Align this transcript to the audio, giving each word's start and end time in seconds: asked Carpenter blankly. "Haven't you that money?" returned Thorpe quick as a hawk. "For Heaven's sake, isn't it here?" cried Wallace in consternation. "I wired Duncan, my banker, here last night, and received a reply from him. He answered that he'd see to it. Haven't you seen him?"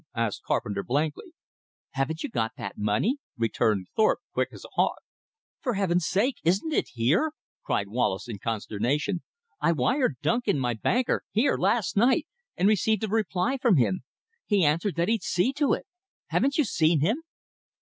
asked 0.15 0.41
Carpenter 0.41 0.81
blankly. 0.81 1.35
"Haven't 1.91 2.23
you 2.23 2.29
that 2.33 2.73
money?" 2.75 3.17
returned 3.37 3.85
Thorpe 3.95 4.17
quick 4.33 4.49
as 4.51 4.65
a 4.65 4.69
hawk. 4.73 4.97
"For 5.61 5.75
Heaven's 5.75 6.07
sake, 6.07 6.37
isn't 6.43 6.73
it 6.73 6.87
here?" 6.95 7.33
cried 7.63 7.87
Wallace 7.87 8.27
in 8.27 8.39
consternation. 8.39 9.21
"I 9.59 9.73
wired 9.73 10.15
Duncan, 10.23 10.57
my 10.57 10.73
banker, 10.73 11.21
here 11.29 11.55
last 11.55 11.95
night, 11.95 12.25
and 12.57 12.67
received 12.67 13.03
a 13.03 13.07
reply 13.09 13.59
from 13.61 13.75
him. 13.77 14.01
He 14.47 14.65
answered 14.65 14.95
that 14.95 15.07
he'd 15.07 15.21
see 15.21 15.53
to 15.53 15.73
it. 15.73 15.85
Haven't 16.29 16.57
you 16.57 16.63
seen 16.63 17.01
him?" 17.01 17.21